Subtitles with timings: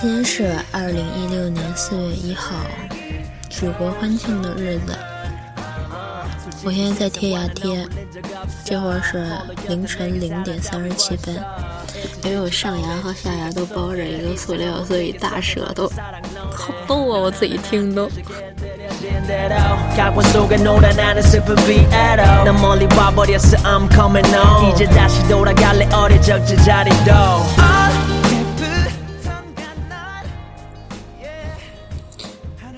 [0.00, 2.54] 今天是二零一六年四月一号，
[3.48, 4.96] 举国欢庆的日子。
[6.64, 7.84] 我现在在贴牙贴，
[8.64, 9.26] 这会儿是
[9.68, 11.34] 凌晨零点三十七分。
[12.24, 15.90] 因为我上牙和下牙都包着一个塑料，所以大舌头
[16.52, 17.18] 好逗啊！
[17.18, 18.10] 我自己听都。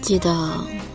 [0.02, 0.30] 记得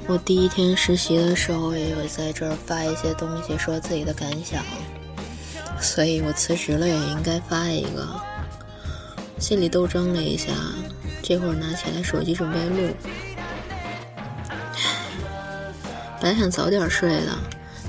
[0.08, 4.62] 我第一天实习的时候，也有在这儿发一些东西，说自己的感想，
[5.86, 8.06] 所以我辞职了也应该发一个。
[9.38, 10.52] 心里斗争了一下，
[11.22, 12.94] 这会儿拿起来手机准备录。
[16.20, 17.32] 本来想早点睡的，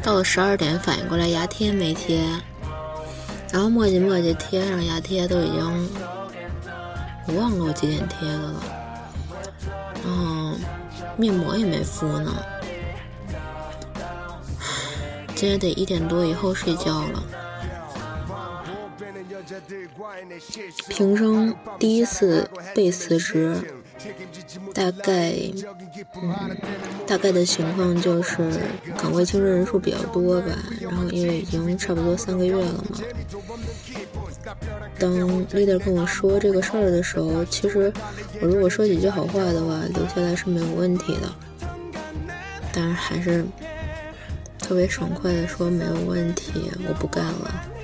[0.03, 2.21] 到了十二点反应过来牙贴没贴，
[3.51, 5.89] 然后磨叽磨叽贴上牙贴都已经，
[7.29, 8.63] 我忘了我几点贴的了。
[10.05, 10.55] 然后
[11.17, 12.35] 面膜也没敷呢，
[15.35, 17.23] 今天得一点多以后睡觉了。
[20.89, 23.57] 平生第一次被辞职，
[24.75, 25.33] 大概，
[26.23, 26.57] 嗯，
[27.07, 28.43] 大概的情况就是
[28.97, 30.49] 岗位竞争人数比较多吧，
[30.81, 32.99] 然后因为已经差不多三个月了嘛。
[34.99, 35.13] 当
[35.49, 37.93] leader 跟我说这个事儿的时候，其实
[38.41, 41.35] 我如果说几句好话的话，留下来是没有问题的，
[42.73, 43.45] 但是还是
[44.59, 47.76] 特别爽快的说没有问题，我不干了。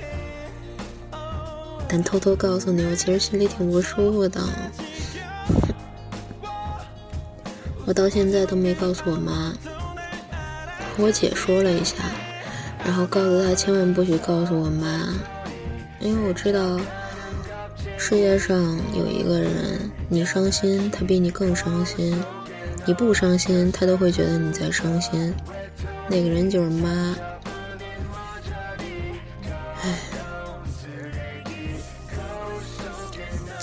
[1.93, 4.41] 但偷偷告诉你，我其实心里挺不舒服的。
[7.85, 9.53] 我到现在都没告诉我妈，
[10.97, 11.97] 我姐说了一下，
[12.83, 15.13] 然后告诉她千万不许告诉我妈，
[15.99, 16.79] 因为我知道
[17.95, 18.59] 世界上
[18.97, 19.51] 有一个人，
[20.09, 22.11] 你伤心，他比你更伤心；
[22.87, 25.31] 你不伤心，他都会觉得你在伤心。
[26.07, 27.15] 那个人就是妈。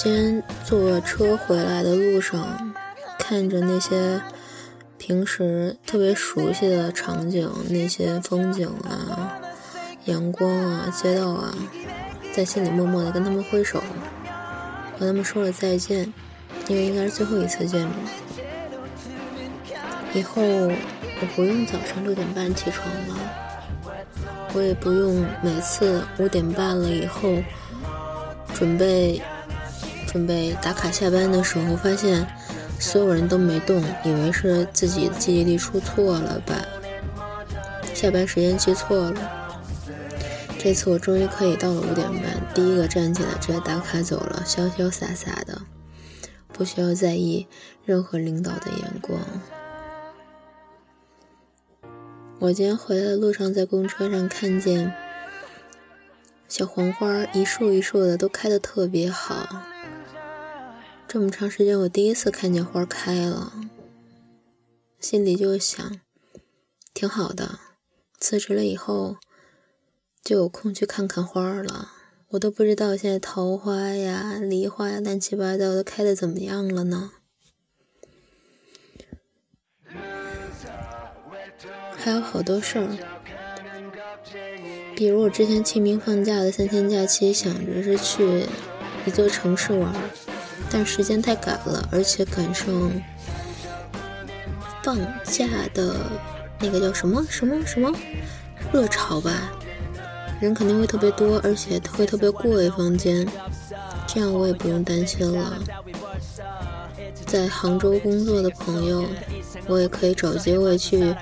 [0.03, 2.73] 今天坐车回来的路上，
[3.19, 4.19] 看着那些
[4.97, 9.39] 平时特别熟悉的场景，那些风景啊、
[10.07, 11.55] 阳光啊、街道啊，
[12.33, 13.79] 在心里默默的跟他们挥手，
[14.99, 16.11] 和他们说了再见，
[16.69, 17.93] 因为应该是最后一次见面。
[20.15, 23.19] 以后我不用早上六点半起床了，
[24.55, 27.37] 我也不用每次五点半了以后
[28.55, 29.21] 准备。
[30.11, 32.27] 准备打卡下班的时候，发现
[32.81, 36.57] 所有人都没动，以为是自己的记忆力出错了吧？
[37.95, 39.31] 下班时间记错了。
[40.59, 45.63] 这次我终于可以到了五点半，第一个站起来直接打卡走了，潇潇洒洒的，
[46.53, 47.47] 不需要在意
[47.85, 49.21] 任何领导的眼光。
[52.41, 54.93] 我今天回来的路上，在公车上看见
[56.49, 59.63] 小黄花一束一束的，都开得特别好。
[61.13, 63.53] 这么长时间，我第一次看见花开了，
[65.01, 66.01] 心里就想，
[66.95, 67.59] 挺好的。
[68.21, 69.17] 辞职了以后，
[70.23, 71.91] 就有空去看看花了。
[72.29, 77.11] 我都不知道现在桃花呀、梨花呀，乱七八糟的开的怎么样了呢？
[81.97, 82.97] 还有好多事儿，
[84.95, 88.47] 比如我之前清明放假的三天假期，想着是去
[89.05, 89.93] 一座城市玩。
[90.69, 92.67] 但时间太赶了，而且赶上
[94.83, 95.95] 放假的
[96.59, 97.93] 那个叫什么什么什么
[98.73, 99.53] 热潮吧，
[100.41, 103.27] 人肯定会特别多，而且会特别贵房间，
[104.07, 105.59] 这样我也不用担心了。
[107.27, 109.05] 在杭州工作的朋友，
[109.67, 111.15] 我也可以找机会去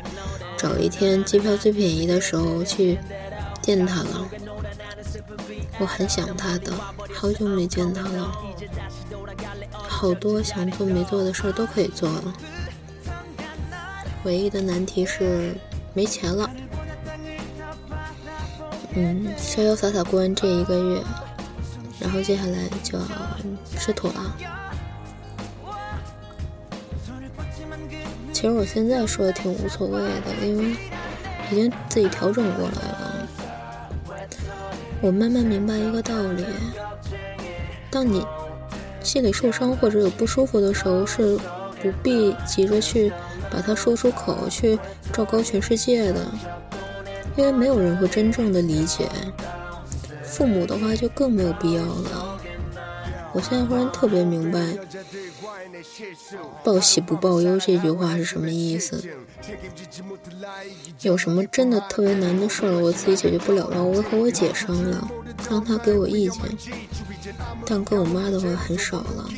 [0.56, 2.98] 找一天机票最便宜的时候去
[3.60, 4.26] 见他了。
[5.78, 6.72] 我很想他的，
[7.14, 8.34] 好久没见他了。
[9.98, 12.32] 好多想做没做的事儿都可以做了，
[14.22, 15.52] 唯一的难题是
[15.92, 16.48] 没钱了。
[18.94, 21.02] 嗯，潇潇洒洒过完这一个月，
[21.98, 23.04] 然后接下来就要
[23.76, 24.36] 吃土了。
[28.32, 30.76] 其实我现在说的挺无所谓的，因为
[31.50, 33.28] 已经自己调整过来了。
[35.00, 36.44] 我慢慢明白一个道理：
[37.90, 38.24] 当你。
[39.08, 41.38] 心里受伤或者有不舒服的时候，是
[41.82, 43.10] 不必急着去
[43.50, 44.78] 把它说出口，去
[45.14, 46.26] 昭告全世界的，
[47.34, 49.08] 因为没有人会真正的理解。
[50.22, 52.17] 父母的话就更没有必要了。
[53.38, 54.58] 我现在忽然特别明白
[56.64, 59.00] “报喜不报忧”这句话是什么意思。
[61.02, 65.08] 有什么真的特别难的事儿，我自己解决不了了，我会和我姐商量，
[65.48, 66.42] 让她给我意见。
[67.64, 69.30] 但跟我妈的话很少了。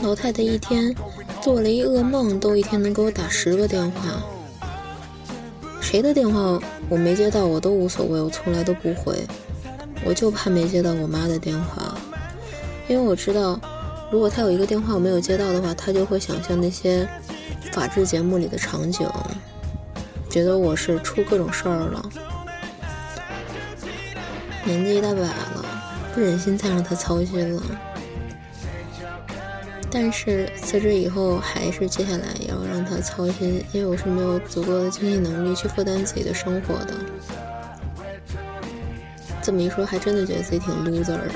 [0.00, 0.94] 老太太一天
[1.40, 4.22] 做了一噩梦，都一天能给我打十个电话。
[5.80, 9.26] 谁的电话我没接到，我都无所谓，我从来都不回。
[10.04, 11.96] 我就怕没接到我妈的电话，
[12.88, 13.58] 因为我知道，
[14.10, 17.08] 如果他有一个电话我没有接到的话，他就会想象那些
[17.72, 19.08] 法制节目里的场景，
[20.28, 22.10] 觉得我是出各种事儿了。
[24.64, 25.64] 年纪一大把了，
[26.14, 27.62] 不忍心再让他操心了。
[29.90, 36.94] 但是辞职以后，还是接下来要让他操心，因为我是没有足够的经济能力去负担自己的生活的。
[39.42, 41.30] 这么一说，还真的觉得自己挺 loser 的。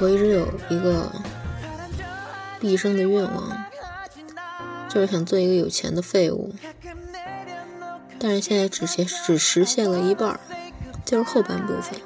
[0.00, 1.10] 我一直有一个
[2.60, 3.64] 毕生的愿望，
[4.88, 6.54] 就是想做一个有钱的废物。
[8.18, 10.38] 但是现在只现只实现了一半，
[11.04, 11.98] 就是后半部分，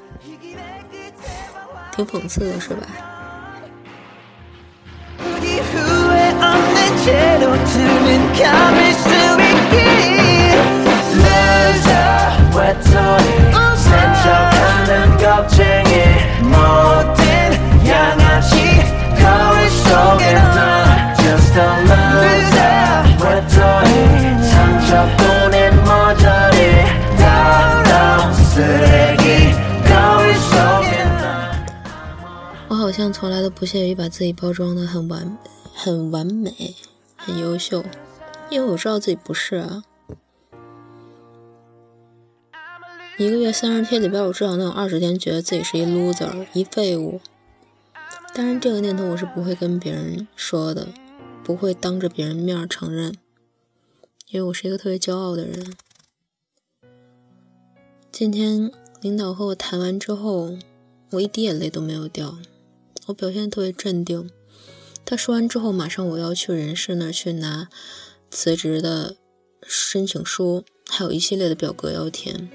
[1.92, 2.86] 挺讽刺的，是吧？
[32.70, 35.38] 我好像从来都不屑于把自己包装的很完、
[35.74, 36.74] 很完美、
[37.16, 37.82] 很优秀，
[38.50, 39.82] 因为我知道自己不是啊。
[43.16, 47.20] 一个月三十天里边，我至少能有二十天觉得自己是一 loser，一废物。
[48.34, 50.86] 当然，这个念头我是不会跟别人说的，
[51.42, 53.14] 不会当着别人面承认，
[54.30, 55.74] 因为我是一个特别骄傲的人。
[58.12, 58.70] 今天
[59.00, 60.58] 领导和我谈完之后，
[61.12, 62.36] 我一滴眼泪都没有掉，
[63.06, 64.30] 我表现特别镇定。
[65.06, 67.70] 他说完之后，马上我要去人事那儿去拿
[68.30, 69.16] 辞职的
[69.62, 72.50] 申请书，还有一系列的表格要填。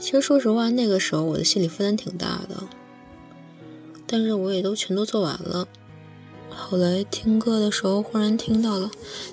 [0.00, 2.66] 其实说实话，那个时候我的心理负担挺大的，
[4.06, 5.68] 但是我也都全都做完了。
[6.56, 8.90] 后来听歌的时候，忽然听到了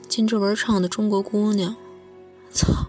[0.07, 1.75] 金志文唱的《中国姑娘》，
[2.53, 2.87] 操！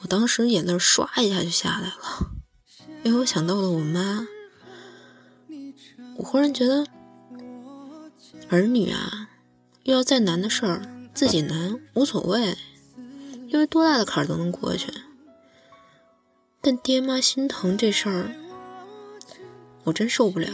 [0.00, 2.30] 我当时眼泪唰一下就下来了，
[3.02, 4.26] 因为我想到了我妈。
[6.16, 6.86] 我忽然觉得，
[8.50, 9.28] 儿女啊，
[9.84, 10.82] 遇到再难的事儿，
[11.14, 12.56] 自己难无所谓，
[13.48, 14.92] 因为多大的坎儿都能过去。
[16.60, 18.34] 但爹妈心疼这事儿，
[19.84, 20.50] 我真受不了。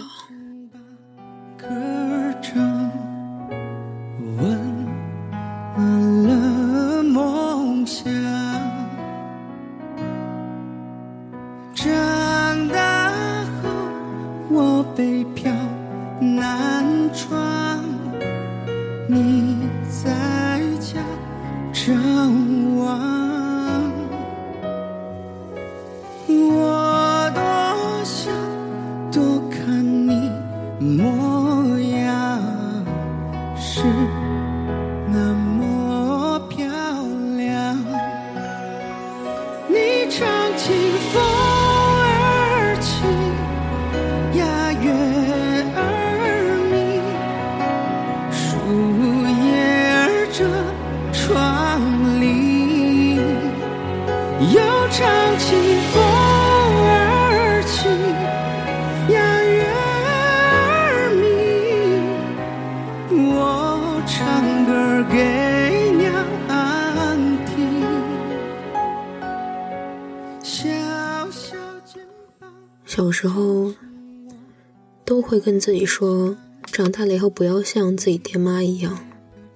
[75.27, 76.37] 会跟自己说，
[76.73, 79.05] 长大了以后不要像自己爹妈一样，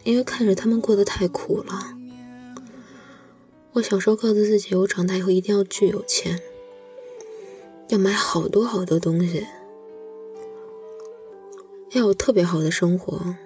[0.03, 1.95] 因为看着他们过得太苦了。
[3.75, 6.41] 我小时候告诉自己，我长大以后一定要巨有钱，
[7.89, 9.47] 要买好多好多东西，
[11.93, 13.37] 要有特别好的生活。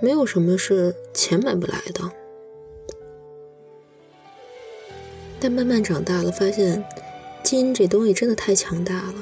[0.00, 2.12] 没有什么是钱买不来的。
[5.40, 6.84] 但慢慢长大了，发现。
[7.42, 9.14] 基因这东西真的太强大了。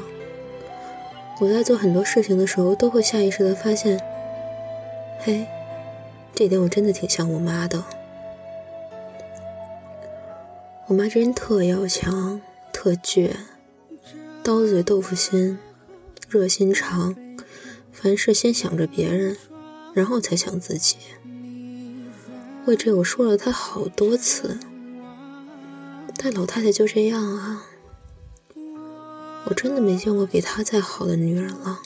[1.40, 4.00] 我在做很多事情的时候，都会下意识的发现，
[5.20, 5.46] 嘿，
[6.34, 7.84] 这点我真的挺像我妈的。
[10.86, 12.40] 我妈这人特要强，
[12.72, 13.32] 特倔，
[14.42, 15.58] 刀子嘴豆腐心，
[16.28, 17.16] 热心肠，
[17.90, 19.36] 凡事先想着别人，
[19.92, 20.96] 然后才想自己。
[22.66, 24.58] 为这我说了她好多次，
[26.16, 27.66] 但老太太就这样啊。
[29.46, 31.80] 我真的没见过比她再好的女人了。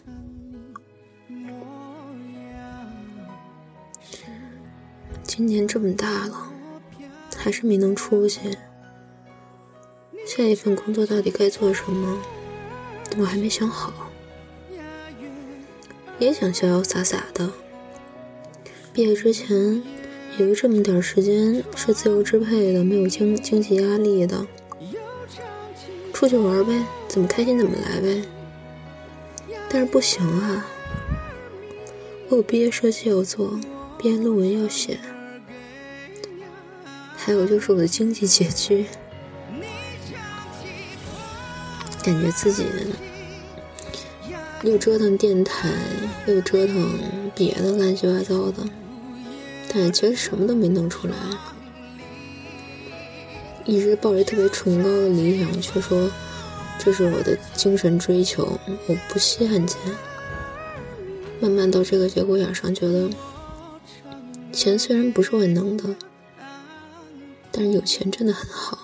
[5.23, 6.50] 今年这么大了，
[7.37, 8.41] 还是没能出息。
[10.27, 12.19] 下一份工作到底该做什么，
[13.19, 13.93] 我还没想好。
[16.19, 17.49] 也想潇潇洒洒的，
[18.93, 19.81] 毕业之前
[20.37, 24.47] 以为这么点时间是自由支配的，没有经经济压力的。
[26.12, 28.23] 出去玩呗，怎么开心怎么来呗。
[29.71, 30.67] 但是不行啊，
[32.29, 33.59] 我有毕业设计要做，
[33.99, 34.99] 毕业论文要写，
[37.17, 38.87] 还有就是我的经济拮据，
[42.03, 42.65] 感觉自己
[44.62, 45.69] 又折腾电台，
[46.27, 46.99] 又折腾
[47.35, 48.67] 别的乱七八糟的，
[49.73, 51.15] 但是其实什么都没弄出来。
[53.67, 56.11] 一直抱着特别崇高的理想，却说
[56.78, 59.78] 这是我的精神追求，我不稀罕钱。
[61.40, 63.11] 慢慢到这个节骨眼上，觉得
[64.52, 65.94] 钱虽然不是万能的，
[67.52, 68.78] 但是有钱真的很好。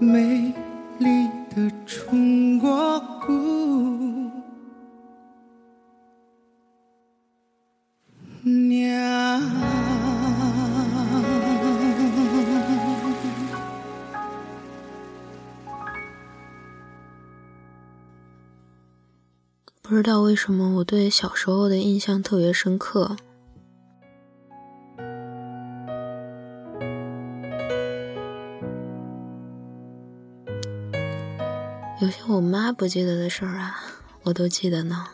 [0.00, 0.54] 美
[0.98, 3.00] 丽的中国
[19.98, 23.16] 不知道为什么我对小时候的印象特别深刻。
[32.00, 33.82] 有些我妈不记得的事儿啊，
[34.22, 35.08] 我都记得呢。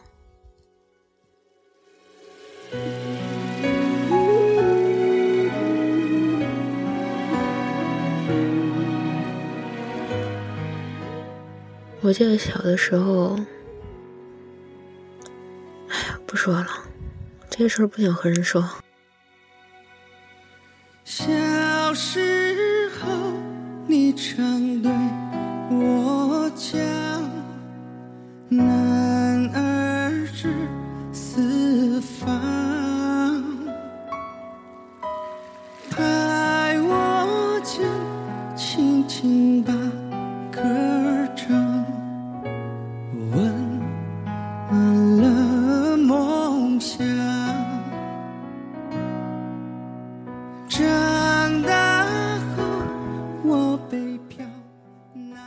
[12.02, 13.34] 我记得小的时候，
[16.34, 16.66] 不说了，
[17.48, 18.68] 这事儿不想和人说。
[21.04, 23.32] 小时候，
[23.86, 24.90] 你常对
[25.70, 27.30] 我讲，
[28.48, 28.93] 那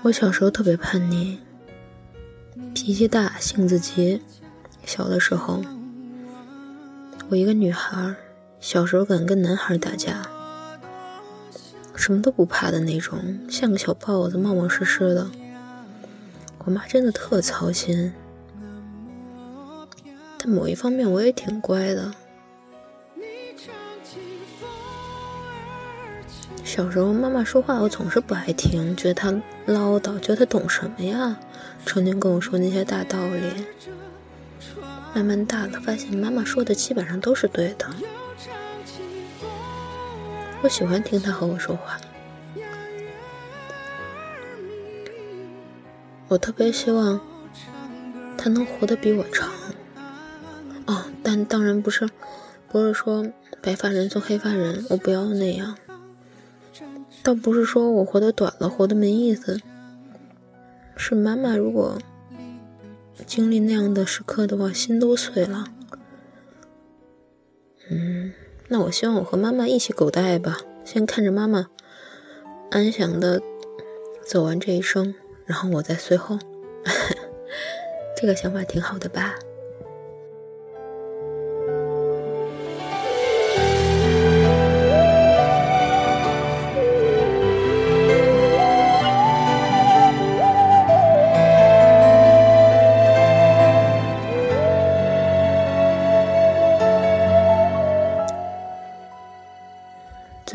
[0.07, 1.35] 我小时候特别叛逆，
[2.73, 4.21] 脾气大，性子急。
[4.85, 5.61] 小的时候，
[7.27, 8.15] 我一个女孩，
[8.61, 10.25] 小时候敢跟男孩打架，
[11.93, 15.29] 什么都不怕的那种，像个小豹子，冒冒失失的。
[16.59, 18.13] 我妈真的特操心，
[20.37, 22.13] 但某一方面我也挺乖的。
[26.77, 29.33] 小时候，妈妈说话我总是不爱听，觉得她
[29.65, 31.35] 唠叨，觉得她懂什么呀？
[31.87, 33.65] 成天跟我说那些大道理。
[35.11, 37.87] 慢慢大了，发现妈妈说的基本上都是对的。
[40.61, 41.97] 我喜欢听她和我说话。
[46.27, 47.19] 我特别希望
[48.37, 49.49] 她能活得比我长。
[50.85, 52.07] 哦，但当然不是，
[52.69, 53.25] 不是说
[53.63, 55.75] 白发人送黑发人，我不要那样。
[57.27, 59.59] 倒不是说我活得短了，活得没意思。
[60.95, 61.97] 是妈妈如果
[63.25, 65.65] 经历那样的时刻的话，心都碎了。
[67.89, 68.31] 嗯，
[68.69, 71.67] 那我希望我和妈妈一起狗带吧，先看着妈妈
[72.71, 73.41] 安详的
[74.25, 75.13] 走完这一生，
[75.45, 76.39] 然后我再随后。
[78.15, 79.35] 这个想法挺好的吧？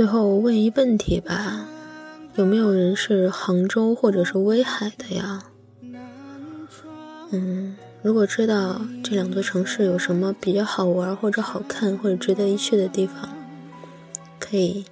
[0.03, 1.69] 最后问一问题吧，
[2.35, 5.45] 有没有人是杭州或者是威海的呀？
[7.31, 13.29] 嗯，如果知道这两座城市有什么比较好玩或者好看或者值得一去的地方，
[14.41, 14.85] 可以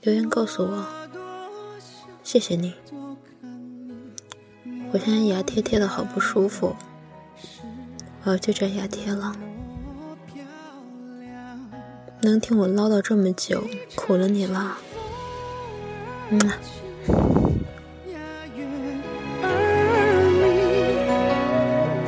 [0.00, 0.84] 留言告诉我，
[2.24, 2.74] 谢谢你。
[4.90, 6.74] 我现在牙贴贴的好不舒服，
[8.24, 9.36] 我要去摘牙贴了。
[12.20, 13.62] 能听我唠叨这么久，
[13.94, 14.76] 苦了你了。
[16.30, 16.38] 嗯。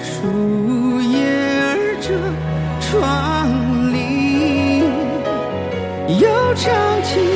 [0.02, 2.10] 树叶遮
[2.80, 3.48] 窗
[3.92, 4.82] 棂，
[6.20, 7.29] 又唱起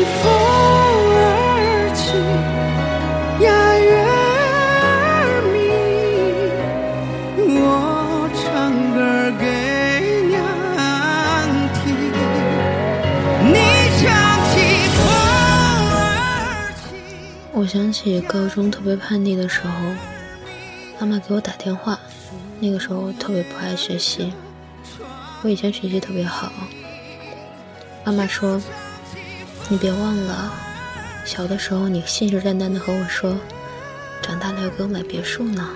[17.65, 19.73] 我想起高中特别叛逆的时候，
[21.01, 21.99] 妈妈给我打电话。
[22.61, 24.35] 那个时候特别不爱学习，
[25.43, 26.53] 我以前学习特别好。
[28.05, 28.61] 妈妈说
[29.71, 30.53] ：“你别忘了，
[31.25, 33.35] 小的时候你信誓旦旦的和我说，
[34.21, 35.71] 长大了要给我买别墅呢。”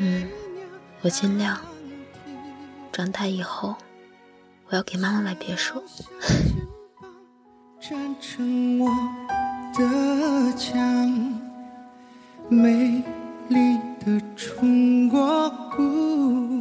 [0.00, 0.28] 嗯，
[1.02, 1.60] 我尽量。
[2.92, 3.76] 长大以后，
[4.66, 5.80] 我要给妈妈买别墅。
[7.92, 8.88] 站成我
[9.74, 10.74] 的墙，
[12.48, 13.04] 美
[13.48, 16.51] 丽的中国故